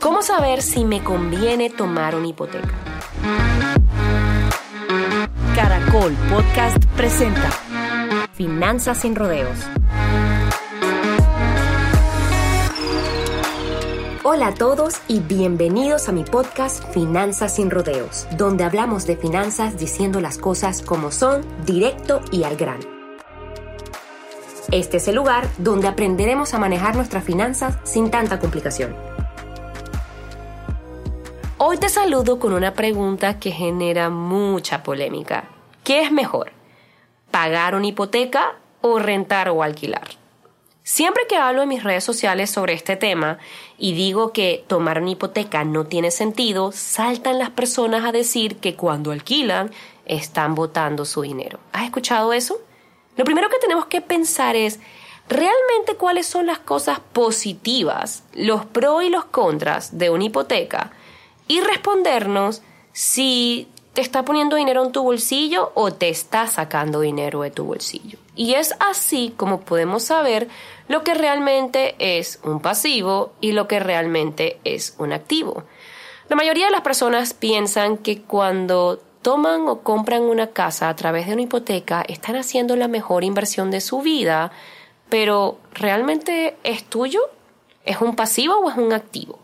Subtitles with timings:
[0.00, 2.74] ¿Cómo saber si me conviene tomar una hipoteca?
[5.54, 7.50] Caracol Podcast presenta
[8.34, 9.58] Finanzas sin rodeos.
[14.22, 19.78] Hola a todos y bienvenidos a mi podcast Finanzas sin rodeos, donde hablamos de finanzas
[19.78, 22.84] diciendo las cosas como son, directo y al grano.
[24.70, 29.15] Este es el lugar donde aprenderemos a manejar nuestras finanzas sin tanta complicación.
[31.68, 35.48] Hoy te saludo con una pregunta que genera mucha polémica.
[35.82, 36.52] ¿Qué es mejor?
[37.32, 40.06] ¿Pagar una hipoteca o rentar o alquilar?
[40.84, 43.38] Siempre que hablo en mis redes sociales sobre este tema
[43.78, 48.76] y digo que tomar una hipoteca no tiene sentido, saltan las personas a decir que
[48.76, 49.72] cuando alquilan
[50.04, 51.58] están botando su dinero.
[51.72, 52.60] ¿Has escuchado eso?
[53.16, 54.78] Lo primero que tenemos que pensar es
[55.28, 60.92] realmente cuáles son las cosas positivas, los pros y los contras de una hipoteca
[61.48, 67.42] y respondernos si te está poniendo dinero en tu bolsillo o te está sacando dinero
[67.42, 68.18] de tu bolsillo.
[68.34, 70.48] Y es así como podemos saber
[70.88, 75.64] lo que realmente es un pasivo y lo que realmente es un activo.
[76.28, 81.26] La mayoría de las personas piensan que cuando toman o compran una casa a través
[81.26, 84.52] de una hipoteca están haciendo la mejor inversión de su vida,
[85.08, 87.20] pero ¿realmente es tuyo?
[87.84, 89.38] ¿Es un pasivo o es un activo?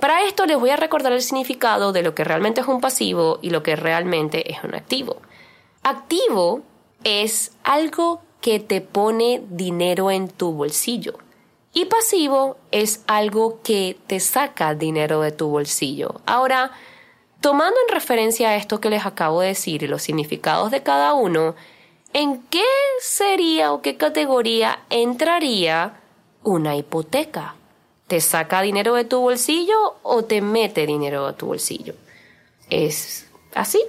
[0.00, 3.40] Para esto les voy a recordar el significado de lo que realmente es un pasivo
[3.42, 5.16] y lo que realmente es un activo.
[5.82, 6.62] Activo
[7.02, 11.18] es algo que te pone dinero en tu bolsillo.
[11.72, 16.20] Y pasivo es algo que te saca dinero de tu bolsillo.
[16.26, 16.70] Ahora,
[17.40, 21.14] tomando en referencia a esto que les acabo de decir y los significados de cada
[21.14, 21.56] uno,
[22.12, 22.64] ¿en qué
[23.00, 26.00] sería o qué categoría entraría
[26.42, 27.54] una hipoteca?
[28.08, 31.94] ¿Te saca dinero de tu bolsillo o te mete dinero de tu bolsillo?
[32.70, 33.82] Es así.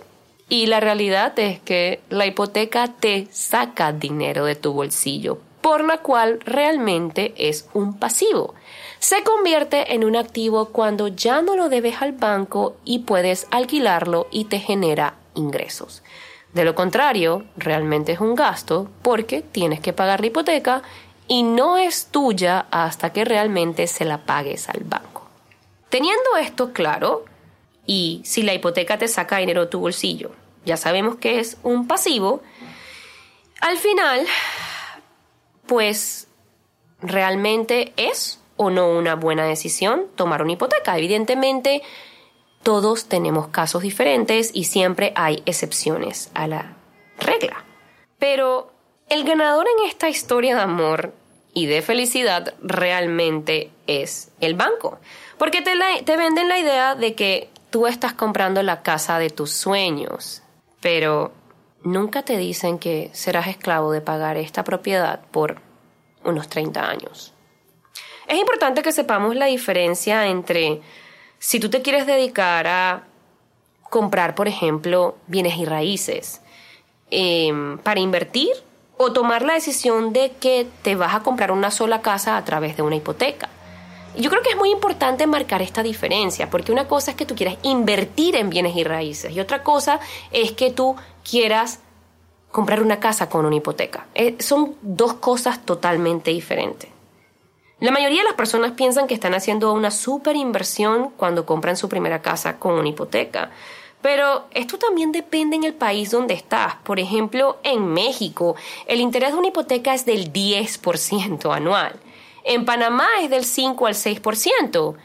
[0.50, 6.00] Y la realidad es que la hipoteca te saca dinero de tu bolsillo, por la
[6.00, 8.56] cual realmente es un pasivo.
[9.00, 14.28] Se convierte en un activo cuando ya no lo debes al banco y puedes alquilarlo
[14.32, 16.04] y te genera ingresos.
[16.54, 20.82] De lo contrario, realmente es un gasto porque tienes que pagar la hipoteca
[21.30, 25.30] y no es tuya hasta que realmente se la pagues al banco.
[25.90, 27.24] Teniendo esto claro,
[27.86, 30.32] y si la hipoteca te saca dinero de tu bolsillo,
[30.66, 32.42] ya sabemos que es un pasivo,
[33.62, 34.26] al final,
[35.68, 36.28] pues
[37.02, 40.98] realmente es o no una buena decisión tomar una hipoteca.
[40.98, 41.84] Evidentemente,
[42.64, 46.76] todos tenemos casos diferentes y siempre hay excepciones a la
[47.20, 47.64] regla.
[48.18, 48.72] Pero
[49.10, 51.14] el ganador en esta historia de amor
[51.54, 55.00] y de felicidad realmente es el banco.
[55.38, 55.72] Porque te,
[56.04, 60.42] te venden la idea de que tú estás comprando la casa de tus sueños,
[60.82, 61.32] pero
[61.84, 65.62] nunca te dicen que serás esclavo de pagar esta propiedad por
[66.24, 67.34] unos 30 años.
[68.28, 70.82] Es importante que sepamos la diferencia entre
[71.40, 73.04] si tú te quieres dedicar a
[73.90, 76.42] comprar, por ejemplo, bienes y raíces
[77.10, 78.52] em, para invertir
[79.02, 82.76] o tomar la decisión de que te vas a comprar una sola casa a través
[82.76, 83.48] de una hipoteca.
[84.18, 87.34] Yo creo que es muy importante marcar esta diferencia, porque una cosa es que tú
[87.34, 90.02] quieras invertir en bienes y raíces y otra cosa
[90.32, 91.80] es que tú quieras
[92.52, 94.08] comprar una casa con una hipoteca.
[94.16, 96.90] Eh, son dos cosas totalmente diferentes.
[97.80, 101.88] La mayoría de las personas piensan que están haciendo una super inversión cuando compran su
[101.88, 103.52] primera casa con una hipoteca.
[104.02, 106.76] Pero esto también depende en el país donde estás.
[106.84, 108.56] Por ejemplo, en México,
[108.88, 112.00] el interés de una hipoteca es del 10% anual.
[112.46, 114.96] En Panamá es del 5 al 6%.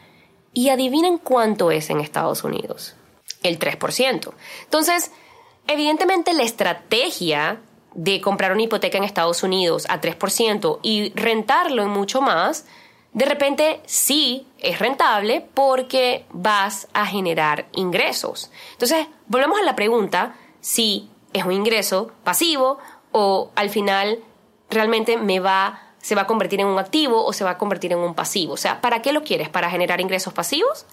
[0.53, 2.95] Y adivinen cuánto es en Estados Unidos.
[3.43, 4.33] El 3%.
[4.63, 5.11] Entonces,
[5.67, 7.59] evidentemente la estrategia
[7.93, 12.65] de comprar una hipoteca en Estados Unidos a 3% y rentarlo en mucho más,
[13.15, 18.51] de repente sí es rentable porque vas a generar ingresos.
[18.73, 22.77] Entonces, volvemos a la pregunta si es un ingreso pasivo
[23.13, 24.19] o al final
[24.69, 27.93] realmente me va se va a convertir en un activo o se va a convertir
[27.93, 28.53] en un pasivo.
[28.53, 29.49] O sea, ¿para qué lo quieres?
[29.49, 30.85] ¿Para generar ingresos pasivos?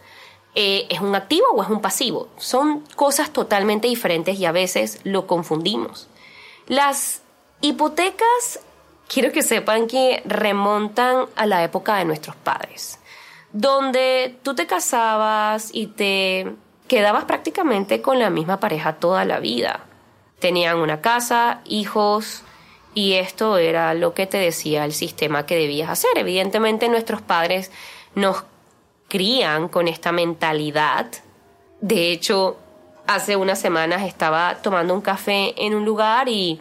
[0.55, 2.29] Eh, ¿Es un activo o es un pasivo?
[2.39, 6.09] Son cosas totalmente diferentes y a veces lo confundimos.
[6.67, 7.21] Las
[7.61, 8.61] hipotecas,
[9.13, 12.99] quiero que sepan que remontan a la época de nuestros padres,
[13.53, 16.55] donde tú te casabas y te
[16.89, 19.81] quedabas prácticamente con la misma pareja toda la vida.
[20.39, 22.43] Tenían una casa, hijos,
[22.95, 26.11] y esto era lo que te decía el sistema que debías hacer.
[26.17, 27.71] Evidentemente nuestros padres
[28.15, 28.45] nos
[29.09, 31.07] crían con esta mentalidad.
[31.81, 32.57] De hecho,
[33.07, 36.61] hace unas semanas estaba tomando un café en un lugar y,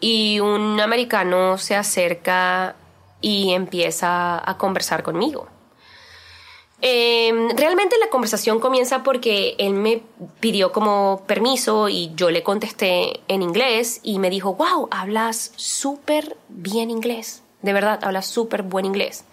[0.00, 2.76] y un americano se acerca
[3.20, 5.48] y empieza a conversar conmigo.
[6.82, 10.02] Em, realmente la conversación comienza porque él me
[10.40, 16.36] pidió como permiso y yo le contesté en inglés y me dijo, wow, hablas súper
[16.48, 19.24] bien inglés, de verdad, hablas súper buen inglés.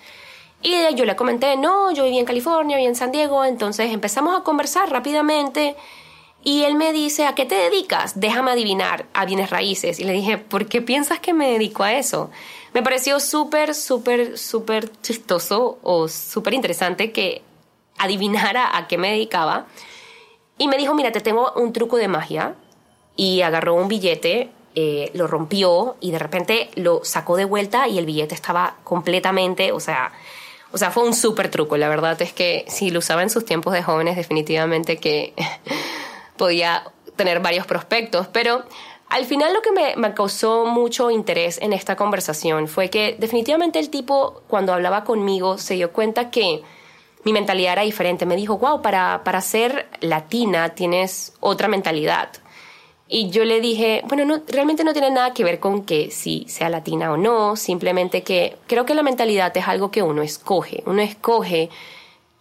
[0.62, 4.40] Y yo le comenté, no, yo viví en California, viví en San Diego, entonces empezamos
[4.40, 5.76] a conversar rápidamente
[6.44, 8.20] y él me dice, ¿a qué te dedicas?
[8.20, 10.00] Déjame adivinar, a bienes raíces.
[10.00, 12.32] Y le dije, ¿por qué piensas que me dedico a eso?
[12.74, 17.42] Me pareció súper, súper, súper chistoso o súper interesante que
[17.98, 19.68] adivinara a qué me dedicaba.
[20.58, 22.56] Y me dijo, mira, te tengo un truco de magia.
[23.16, 28.00] Y agarró un billete, eh, lo rompió y de repente lo sacó de vuelta y
[28.00, 30.12] el billete estaba completamente, o sea,
[30.72, 31.78] o sea, fue un súper truco.
[31.78, 35.34] La verdad es que si lo usaba en sus tiempos de jóvenes, definitivamente que
[36.38, 36.84] podía
[37.16, 38.28] tener varios prospectos.
[38.28, 38.64] Pero
[39.10, 43.90] al final lo que me, causó mucho interés en esta conversación fue que definitivamente el
[43.90, 46.64] tipo cuando hablaba conmigo se dio cuenta que
[47.24, 48.26] mi mentalidad era diferente.
[48.26, 52.30] Me dijo, wow, para, para ser latina tienes otra mentalidad.
[53.08, 56.46] Y yo le dije, bueno, no, realmente no tiene nada que ver con que si
[56.48, 60.82] sea latina o no, simplemente que creo que la mentalidad es algo que uno escoge,
[60.88, 61.70] uno escoge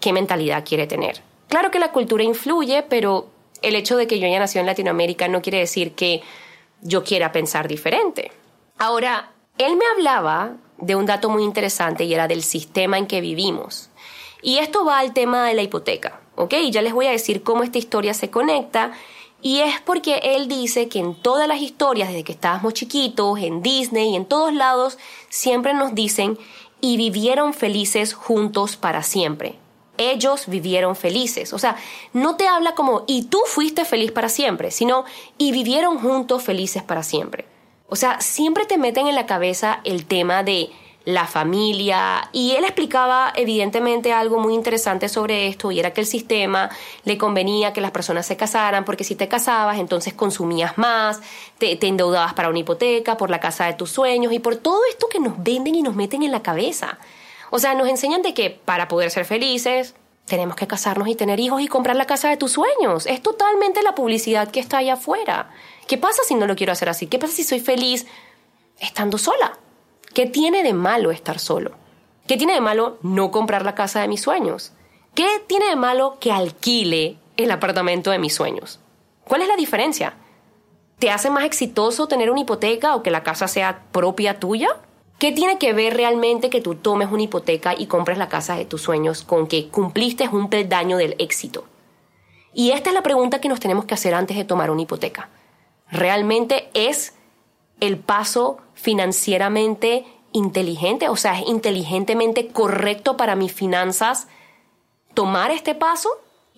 [0.01, 1.21] qué mentalidad quiere tener.
[1.49, 3.27] Claro que la cultura influye, pero
[3.63, 6.23] el hecho de que yo haya nacido en Latinoamérica no quiere decir que
[6.81, 8.33] yo quiera pensar diferente.
[8.79, 13.21] Ahora, él me hablaba de un dato muy interesante y era del sistema en que
[13.21, 13.91] vivimos.
[14.43, 16.55] Y esto va al tema de la hipoteca, ¿ok?
[16.55, 18.93] Y ya les voy a decir cómo esta historia se conecta.
[19.41, 23.63] Y es porque él dice que en todas las historias, desde que estábamos chiquitos, en
[23.63, 24.99] Disney y en todos lados,
[25.29, 26.39] siempre nos dicen
[26.81, 29.62] y vivieron felices juntos para siempre.
[29.99, 31.53] Ellos vivieron felices.
[31.53, 31.77] O sea,
[32.13, 35.05] no te habla como y tú fuiste feliz para siempre, sino
[35.39, 37.45] y vivieron juntos felices para siempre.
[37.89, 40.71] O sea, siempre te meten en la cabeza el tema de
[41.05, 46.07] la familia y él explicaba evidentemente algo muy interesante sobre esto y era que el
[46.07, 46.71] sistema
[47.05, 51.21] le convenía que las personas se casaran porque si te casabas entonces consumías más,
[51.59, 54.81] te, te, endeudabas para una hipoteca, por la casa de tus sueños y por todo
[54.89, 56.99] esto que nos venden y nos meten en la cabeza.
[57.55, 59.95] O sea, nos enseñan de que para poder ser felices
[60.25, 63.05] tenemos que casarnos y tener hijos y comprar la casa de tus sueños.
[63.07, 65.51] Es totalmente la publicidad que está allá afuera.
[65.87, 67.09] ¿Qué pasa si no lo quiero hacer así?
[67.09, 68.07] ¿Qué pasa si soy feliz
[68.81, 69.59] estando sola?
[70.15, 71.73] ¿Qué tiene de malo estar solo?
[72.27, 74.73] ¿Qué tiene de malo no comprar la casa de mis sueños?
[75.15, 78.81] ¿Qué tiene de malo que alquile el apartamento de mis sueños?
[79.25, 80.15] ¿Cuál es la diferencia?
[80.99, 84.81] ¿Te hace más exitoso tener una hipoteca o que la casa sea propia tuya?
[85.23, 88.65] ¿Qué tiene que ver realmente que tú tomes una hipoteca y compres la casa de
[88.65, 91.65] tus sueños con que cumpliste un peldaño del éxito?
[92.53, 95.29] Y esta es la pregunta que nos tenemos que hacer antes de tomar una hipoteca.
[95.89, 97.15] ¿Realmente es
[97.79, 101.09] el paso financieramente inteligente?
[101.09, 104.27] O sea, ¿es inteligentemente correcto para mis finanzas
[105.15, 106.09] tomar este paso?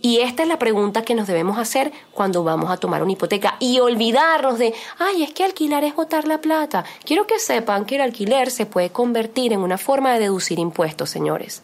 [0.05, 3.57] Y esta es la pregunta que nos debemos hacer cuando vamos a tomar una hipoteca
[3.59, 6.85] y olvidarnos de, ay, es que alquilar es botar la plata.
[7.07, 11.09] Quiero que sepan que el alquiler se puede convertir en una forma de deducir impuestos,
[11.09, 11.63] señores.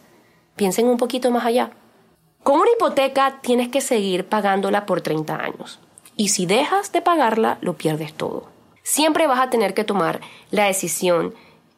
[0.55, 1.69] Piensen un poquito más allá.
[2.41, 5.79] Con una hipoteca tienes que seguir pagándola por 30 años.
[6.15, 8.47] Y si dejas de pagarla, lo pierdes todo
[8.83, 11.33] siempre vas a tener que tomar la decisión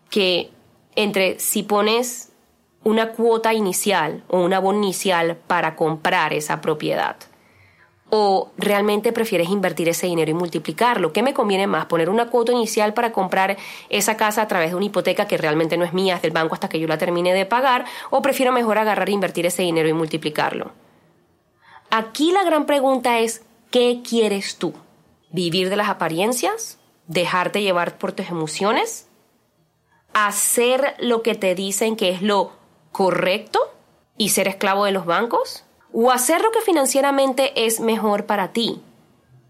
[0.10, 0.52] que
[0.96, 2.30] entre si pones
[2.84, 7.16] una cuota inicial o una abono inicial para comprar esa propiedad
[8.16, 11.12] o realmente prefieres invertir ese dinero y multiplicarlo.
[11.14, 11.88] ¿Qué me conviene más?
[11.88, 13.58] ¿Poner una cuota inicial para comprar
[13.90, 16.54] esa casa a través de una hipoteca que realmente no es mía, es del banco
[16.54, 17.86] hasta que yo la termine de pagar?
[18.12, 20.74] ¿O prefiero mejor agarrar e invertir ese dinero y multiplicarlo?
[21.90, 24.76] Aquí la gran pregunta es, ¿qué quieres tú?
[25.32, 26.78] ¿Vivir de las apariencias?
[27.08, 29.08] dejarte llevar por tus emociones,
[30.14, 32.52] hacer lo que te dicen que es lo
[32.94, 33.60] correcto
[34.18, 38.82] y ser esclavo de los bancos, o hacer lo que financieramente es mejor para ti,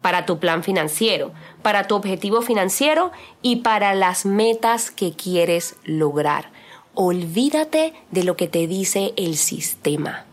[0.02, 1.32] para tu plan financiero,
[1.62, 3.12] para tu objetivo financiero
[3.44, 6.52] y para las metas que quieres lograr.
[6.96, 10.26] Olvídate de lo que te dice el sistema.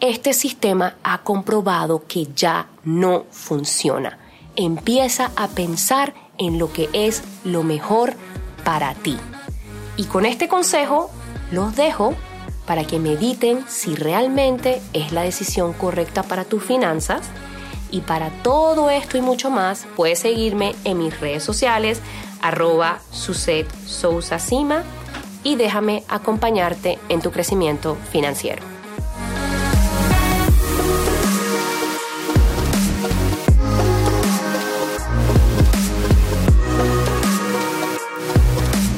[0.00, 4.18] Este sistema ha comprobado que ya no funciona.
[4.56, 8.14] Empieza a pensar en lo que es lo mejor
[8.64, 9.16] para ti.
[9.96, 11.10] Y con este consejo
[11.52, 12.14] los dejo
[12.66, 17.22] para que mediten si realmente es la decisión correcta para tus finanzas.
[17.90, 22.00] Y para todo esto y mucho más, puedes seguirme en mis redes sociales,
[22.40, 23.66] arroba Suset
[25.44, 28.62] y déjame acompañarte en tu crecimiento financiero.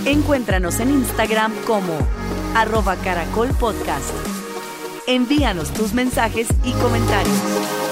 [0.05, 1.99] Encuéntranos en Instagram como
[2.55, 4.15] arroba caracolpodcast.
[5.07, 7.84] Envíanos tus mensajes y comentarios.